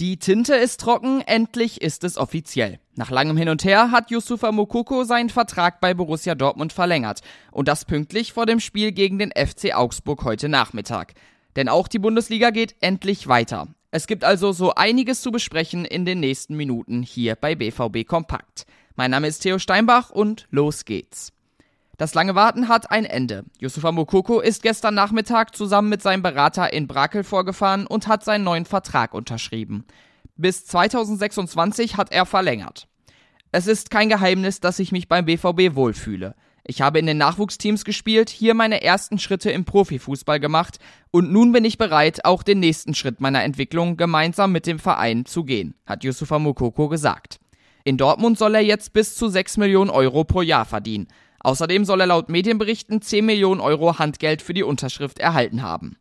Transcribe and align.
Die 0.00 0.16
Tinte 0.16 0.56
ist 0.56 0.80
trocken, 0.80 1.20
endlich 1.20 1.80
ist 1.80 2.02
es 2.02 2.18
offiziell. 2.18 2.80
Nach 2.96 3.12
langem 3.12 3.36
Hin 3.36 3.48
und 3.48 3.64
Her 3.64 3.92
hat 3.92 4.10
Yusufa 4.10 4.50
Mokoko 4.50 5.04
seinen 5.04 5.30
Vertrag 5.30 5.80
bei 5.80 5.94
Borussia 5.94 6.34
Dortmund 6.34 6.72
verlängert. 6.72 7.20
Und 7.52 7.68
das 7.68 7.84
pünktlich 7.84 8.32
vor 8.32 8.44
dem 8.44 8.58
Spiel 8.58 8.90
gegen 8.90 9.20
den 9.20 9.30
FC 9.30 9.72
Augsburg 9.72 10.24
heute 10.24 10.48
Nachmittag. 10.48 11.14
Denn 11.54 11.68
auch 11.68 11.86
die 11.86 12.00
Bundesliga 12.00 12.50
geht 12.50 12.74
endlich 12.80 13.28
weiter. 13.28 13.68
Es 13.92 14.08
gibt 14.08 14.24
also 14.24 14.50
so 14.50 14.74
einiges 14.74 15.22
zu 15.22 15.30
besprechen 15.30 15.84
in 15.84 16.04
den 16.04 16.18
nächsten 16.18 16.56
Minuten 16.56 17.04
hier 17.04 17.36
bei 17.36 17.54
BVB 17.54 18.04
Kompakt. 18.04 18.66
Mein 18.96 19.12
Name 19.12 19.28
ist 19.28 19.42
Theo 19.42 19.60
Steinbach 19.60 20.10
und 20.10 20.48
los 20.50 20.84
geht's. 20.84 21.33
Das 21.96 22.14
lange 22.14 22.34
Warten 22.34 22.68
hat 22.68 22.90
ein 22.90 23.04
Ende. 23.04 23.44
Yusufa 23.60 23.92
Mokoko 23.92 24.40
ist 24.40 24.62
gestern 24.62 24.94
Nachmittag 24.94 25.54
zusammen 25.54 25.88
mit 25.88 26.02
seinem 26.02 26.22
Berater 26.22 26.72
in 26.72 26.88
Brakel 26.88 27.22
vorgefahren 27.22 27.86
und 27.86 28.08
hat 28.08 28.24
seinen 28.24 28.44
neuen 28.44 28.64
Vertrag 28.64 29.14
unterschrieben. 29.14 29.84
Bis 30.36 30.66
2026 30.66 31.96
hat 31.96 32.10
er 32.10 32.26
verlängert. 32.26 32.88
Es 33.52 33.68
ist 33.68 33.90
kein 33.90 34.08
Geheimnis, 34.08 34.58
dass 34.58 34.80
ich 34.80 34.90
mich 34.90 35.06
beim 35.06 35.26
BVB 35.26 35.76
wohlfühle. 35.76 36.34
Ich 36.66 36.80
habe 36.80 36.98
in 36.98 37.06
den 37.06 37.18
Nachwuchsteams 37.18 37.84
gespielt, 37.84 38.30
hier 38.30 38.54
meine 38.54 38.82
ersten 38.82 39.18
Schritte 39.18 39.50
im 39.50 39.64
Profifußball 39.64 40.40
gemacht 40.40 40.78
und 41.10 41.30
nun 41.30 41.52
bin 41.52 41.64
ich 41.64 41.78
bereit, 41.78 42.24
auch 42.24 42.42
den 42.42 42.58
nächsten 42.58 42.94
Schritt 42.94 43.20
meiner 43.20 43.44
Entwicklung 43.44 43.96
gemeinsam 43.96 44.50
mit 44.50 44.66
dem 44.66 44.78
Verein 44.78 45.26
zu 45.26 45.44
gehen, 45.44 45.74
hat 45.86 46.02
Yusufa 46.02 46.38
Mokoko 46.38 46.88
gesagt. 46.88 47.38
In 47.84 47.98
Dortmund 47.98 48.38
soll 48.38 48.54
er 48.54 48.62
jetzt 48.62 48.94
bis 48.94 49.14
zu 49.14 49.28
6 49.28 49.58
Millionen 49.58 49.90
Euro 49.90 50.24
pro 50.24 50.40
Jahr 50.40 50.64
verdienen. 50.64 51.06
Außerdem 51.44 51.84
soll 51.84 52.00
er 52.00 52.06
laut 52.06 52.30
Medienberichten 52.30 53.02
10 53.02 53.24
Millionen 53.24 53.60
Euro 53.60 53.98
Handgeld 53.98 54.42
für 54.42 54.54
die 54.54 54.62
Unterschrift 54.62 55.18
erhalten 55.18 55.62
haben. 55.62 55.98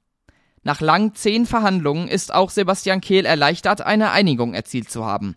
Nach 0.63 0.79
lang 0.79 1.13
zehn 1.13 1.45
Verhandlungen 1.45 2.07
ist 2.07 2.33
auch 2.33 2.49
Sebastian 2.49 3.01
Kehl 3.01 3.25
erleichtert, 3.25 3.81
eine 3.81 4.11
Einigung 4.11 4.53
erzielt 4.53 4.89
zu 4.89 5.03
haben. 5.03 5.35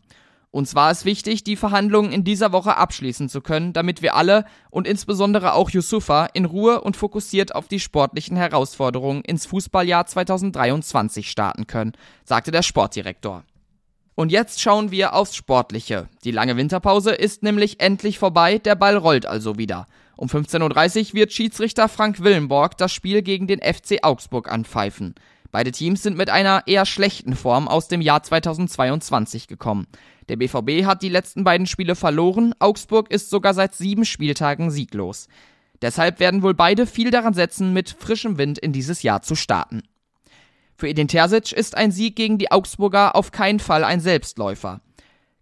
Uns 0.52 0.76
war 0.76 0.92
es 0.92 1.04
wichtig, 1.04 1.42
die 1.42 1.56
Verhandlungen 1.56 2.12
in 2.12 2.22
dieser 2.22 2.52
Woche 2.52 2.76
abschließen 2.76 3.28
zu 3.28 3.40
können, 3.40 3.72
damit 3.72 4.00
wir 4.00 4.14
alle 4.14 4.44
und 4.70 4.86
insbesondere 4.86 5.54
auch 5.54 5.70
Yusufa 5.70 6.26
in 6.32 6.44
Ruhe 6.44 6.80
und 6.80 6.96
fokussiert 6.96 7.56
auf 7.56 7.66
die 7.66 7.80
sportlichen 7.80 8.36
Herausforderungen 8.36 9.22
ins 9.22 9.44
Fußballjahr 9.46 10.06
2023 10.06 11.28
starten 11.28 11.66
können, 11.66 11.92
sagte 12.24 12.52
der 12.52 12.62
Sportdirektor. 12.62 13.42
Und 14.16 14.32
jetzt 14.32 14.62
schauen 14.62 14.90
wir 14.90 15.12
aufs 15.12 15.36
Sportliche. 15.36 16.08
Die 16.24 16.30
lange 16.30 16.56
Winterpause 16.56 17.12
ist 17.12 17.42
nämlich 17.42 17.80
endlich 17.80 18.18
vorbei, 18.18 18.56
der 18.56 18.74
Ball 18.74 18.96
rollt 18.96 19.26
also 19.26 19.58
wieder. 19.58 19.86
Um 20.16 20.28
15.30 20.28 21.08
Uhr 21.08 21.14
wird 21.14 21.34
Schiedsrichter 21.34 21.86
Frank 21.86 22.22
Willenborg 22.22 22.78
das 22.78 22.94
Spiel 22.94 23.20
gegen 23.20 23.46
den 23.46 23.60
FC 23.60 23.98
Augsburg 24.02 24.50
anpfeifen. 24.50 25.14
Beide 25.52 25.70
Teams 25.70 26.02
sind 26.02 26.16
mit 26.16 26.30
einer 26.30 26.62
eher 26.66 26.86
schlechten 26.86 27.36
Form 27.36 27.68
aus 27.68 27.88
dem 27.88 28.00
Jahr 28.00 28.22
2022 28.22 29.48
gekommen. 29.48 29.86
Der 30.30 30.36
BVB 30.36 30.86
hat 30.86 31.02
die 31.02 31.10
letzten 31.10 31.44
beiden 31.44 31.66
Spiele 31.66 31.94
verloren, 31.94 32.54
Augsburg 32.58 33.10
ist 33.10 33.28
sogar 33.28 33.52
seit 33.52 33.74
sieben 33.74 34.06
Spieltagen 34.06 34.70
sieglos. 34.70 35.28
Deshalb 35.82 36.20
werden 36.20 36.42
wohl 36.42 36.54
beide 36.54 36.86
viel 36.86 37.10
daran 37.10 37.34
setzen, 37.34 37.74
mit 37.74 37.90
frischem 37.90 38.38
Wind 38.38 38.58
in 38.58 38.72
dieses 38.72 39.02
Jahr 39.02 39.20
zu 39.20 39.34
starten. 39.34 39.82
Für 40.76 40.88
Edin 40.88 41.08
Terzic 41.08 41.52
ist 41.52 41.76
ein 41.76 41.90
Sieg 41.90 42.16
gegen 42.16 42.36
die 42.36 42.52
Augsburger 42.52 43.16
auf 43.16 43.32
keinen 43.32 43.60
Fall 43.60 43.82
ein 43.82 44.00
Selbstläufer. 44.00 44.82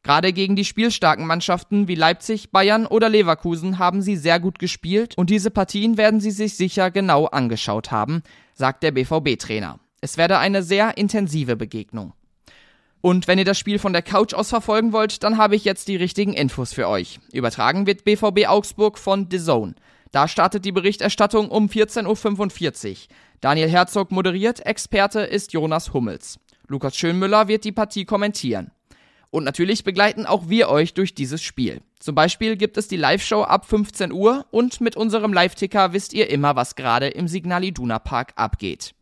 Gerade 0.05 0.33
gegen 0.33 0.55
die 0.55 0.65
spielstarken 0.65 1.27
Mannschaften 1.27 1.89
wie 1.89 1.95
Leipzig, 1.95 2.51
Bayern 2.51 2.87
oder 2.87 3.09
Leverkusen 3.09 3.79
haben 3.79 4.03
sie 4.03 4.17
sehr 4.17 4.39
gut 4.39 4.59
gespielt 4.59 5.17
und 5.17 5.31
diese 5.31 5.51
Partien 5.51 5.97
werden 5.97 6.21
sie 6.21 6.31
sich 6.31 6.57
sicher 6.57 6.91
genau 6.91 7.25
angeschaut 7.27 7.91
haben, 7.91 8.23
sagt 8.53 8.83
der 8.83 8.93
BVB-Trainer. 8.93 9.81
Es 10.01 10.19
werde 10.19 10.39
eine 10.39 10.63
sehr 10.63 10.99
intensive 10.99 11.57
Begegnung. 11.57 12.13
Und 13.01 13.27
wenn 13.27 13.39
ihr 13.39 13.45
das 13.45 13.59
Spiel 13.59 13.79
von 13.79 13.93
der 13.93 14.03
Couch 14.03 14.35
aus 14.35 14.51
verfolgen 14.51 14.93
wollt, 14.93 15.25
dann 15.25 15.37
habe 15.37 15.57
ich 15.57 15.65
jetzt 15.65 15.89
die 15.89 15.97
richtigen 15.97 16.35
Infos 16.35 16.73
für 16.73 16.89
euch. 16.89 17.19
Übertragen 17.33 17.87
wird 17.87 18.05
BVB 18.05 18.47
Augsburg 18.47 18.99
von 18.99 19.27
The 19.31 19.39
Zone. 19.39 19.75
Da 20.15 20.29
startet 20.29 20.65
die 20.65 20.71
Berichterstattung 20.71 21.49
um 21.49 21.67
14.45 21.67 22.91
Uhr. 22.91 22.97
Daniel 23.41 23.69
Herzog 23.69 24.13
moderiert, 24.13 24.65
Experte 24.65 25.23
ist 25.23 25.53
Jonas 25.53 25.93
Hummels. 25.93 26.39
Lukas 26.69 26.97
Schönmüller 26.97 27.49
wird 27.49 27.65
die 27.65 27.73
Partie 27.73 28.05
kommentieren. 28.05 28.71
Und 29.31 29.43
natürlich 29.43 29.83
begleiten 29.83 30.25
auch 30.25 30.49
wir 30.49 30.69
euch 30.69 30.95
durch 30.95 31.17
dieses 31.17 31.43
Spiel. 31.43 31.81
Zum 31.99 32.15
Beispiel 32.15 32.57
gibt 32.57 32.77
es 32.77 32.87
die 32.87 32.97
Live-Show 32.97 33.43
ab 33.43 33.67
15 33.67 34.13
Uhr 34.13 34.47
und 34.53 34.81
mit 34.81 34.95
unserem 34.95 35.33
Live-Ticker 35.33 35.93
wisst 35.93 36.13
ihr 36.13 36.31
immer, 36.31 36.55
was 36.55 36.77
gerade 36.77 37.09
im 37.09 37.27
Signal 37.27 37.65
Iduna 37.65 37.99
Park 37.99 38.35
abgeht. 38.37 38.95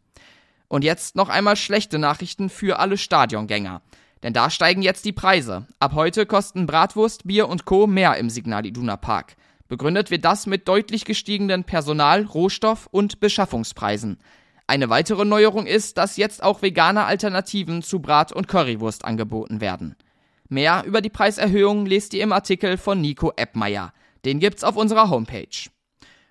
Und 0.69 0.83
jetzt 0.83 1.15
noch 1.15 1.29
einmal 1.29 1.57
schlechte 1.57 1.99
Nachrichten 1.99 2.49
für 2.49 2.79
alle 2.79 2.97
Stadiongänger. 2.97 3.83
Denn 4.23 4.33
da 4.33 4.49
steigen 4.49 4.81
jetzt 4.81 5.05
die 5.05 5.13
Preise. 5.13 5.67
Ab 5.79 5.93
heute 5.93 6.25
kosten 6.25 6.65
Bratwurst, 6.65 7.27
Bier 7.27 7.51
und 7.51 7.67
Co. 7.67 7.87
mehr 7.87 8.17
im 8.17 8.31
Signal 8.31 8.65
Iduna 8.65 8.97
Park. 8.97 9.37
Begründet 9.73 10.11
wird 10.11 10.27
das 10.27 10.47
mit 10.47 10.69
deutlich 10.69 11.07
gestiegenen 11.07 11.65
Personal-, 11.65 12.27
Rohstoff- 12.27 12.89
und 12.91 13.21
Beschaffungspreisen. 13.21 14.19
Eine 14.67 14.91
weitere 14.91 15.25
Neuerung 15.25 15.65
ist, 15.65 15.97
dass 15.97 16.19
jetzt 16.19 16.43
auch 16.43 16.61
vegane 16.61 17.05
Alternativen 17.05 17.81
zu 17.81 18.01
Brat- 18.01 18.33
und 18.33 18.49
Currywurst 18.49 19.07
angeboten 19.07 19.63
werden. 19.63 19.97
Mehr 20.51 20.85
über 20.85 21.01
die 21.01 21.09
Preiserhöhung 21.09 21.87
lest 21.87 22.13
ihr 22.13 22.23
im 22.23 22.33
Artikel 22.33 22.77
von 22.77 23.01
Nico 23.01 23.33
Eppmeier. 23.35 23.95
Den 24.27 24.41
gibt's 24.41 24.63
auf 24.63 24.77
unserer 24.77 25.09
Homepage. 25.09 25.71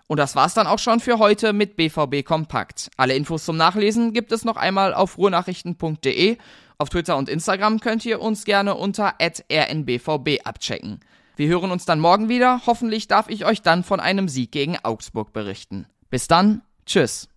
Und 0.06 0.18
das 0.18 0.36
war's 0.36 0.54
dann 0.54 0.68
auch 0.68 0.78
schon 0.78 1.00
für 1.00 1.18
heute 1.18 1.52
mit 1.52 1.76
BVB 1.76 2.24
Kompakt. 2.24 2.92
Alle 2.96 3.16
Infos 3.16 3.44
zum 3.44 3.58
Nachlesen 3.58 4.14
gibt 4.14 4.32
es 4.32 4.46
noch 4.46 4.58
einmal 4.58 4.94
auf 4.94 5.18
ruhrnachrichten.de. 5.18 6.38
Auf 6.78 6.90
Twitter 6.90 7.18
und 7.18 7.28
Instagram 7.28 7.80
könnt 7.80 8.06
ihr 8.06 8.22
uns 8.22 8.46
gerne 8.46 8.76
unter 8.76 9.16
rnbvb 9.20 10.42
abchecken. 10.44 11.00
Wir 11.42 11.48
hören 11.48 11.72
uns 11.72 11.86
dann 11.86 12.00
morgen 12.00 12.30
wieder. 12.30 12.62
Hoffentlich 12.68 13.08
darf 13.08 13.28
ich 13.28 13.46
euch 13.46 13.64
dann 13.64 13.84
von 13.84 14.00
einem 14.00 14.28
Sieg 14.30 14.52
gegen 14.52 14.78
Augsburg 14.78 15.34
berichten. 15.34 15.88
Bis 16.12 16.28
dann, 16.28 16.62
tschüss. 16.86 17.30